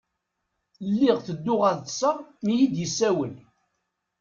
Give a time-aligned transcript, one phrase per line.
[0.91, 3.35] Lliɣ tedduɣ ad ṭṭṣeɣ mi i iyi-d-yessawel.